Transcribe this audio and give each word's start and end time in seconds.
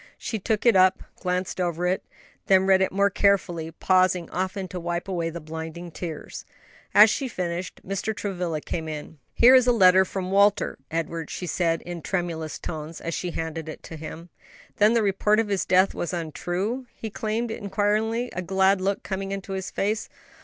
She 0.17 0.39
took 0.39 0.65
it 0.65 0.75
up, 0.75 1.03
glanced 1.19 1.61
over 1.61 1.85
it, 1.85 2.03
then 2.47 2.65
read 2.65 2.81
it 2.81 2.91
more 2.91 3.11
carefully, 3.11 3.69
pausing 3.69 4.31
often 4.31 4.67
to 4.69 4.79
wipe 4.79 5.07
away 5.07 5.29
the 5.29 5.39
blinding 5.39 5.91
tears. 5.91 6.43
As 6.91 7.07
she 7.11 7.27
finished, 7.27 7.79
Mr. 7.87 8.15
Travilla 8.15 8.61
came 8.61 8.87
in. 8.87 9.19
"Here 9.35 9.53
is 9.53 9.67
a 9.67 9.71
letter 9.71 10.03
from 10.03 10.31
Walter, 10.31 10.79
Edward," 10.89 11.29
she 11.29 11.45
said, 11.45 11.83
in 11.83 12.01
tremulous 12.01 12.57
tones, 12.57 12.99
as 12.99 13.13
she 13.13 13.29
handed 13.29 13.69
it 13.69 13.83
to 13.83 13.95
him. 13.95 14.29
"Then 14.77 14.93
the 14.95 15.03
report 15.03 15.39
of 15.39 15.49
his 15.49 15.65
death 15.65 15.93
was 15.93 16.13
untrue?" 16.13 16.87
he 16.95 17.05
exclaimed 17.09 17.51
inquiringly, 17.51 18.31
a 18.33 18.41
glad 18.41 18.81
look 18.81 19.03
coming 19.03 19.31
into 19.31 19.53
his 19.53 19.69
face. 19.69 20.09